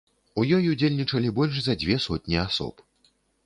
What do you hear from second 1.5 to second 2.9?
за дзве сотні асоб.